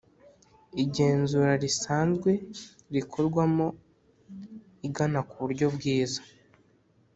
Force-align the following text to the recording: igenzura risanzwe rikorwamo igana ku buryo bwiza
igenzura 0.83 1.51
risanzwe 1.63 2.31
rikorwamo 2.95 3.67
igana 4.87 5.19
ku 5.27 5.35
buryo 5.43 5.67
bwiza 5.75 6.21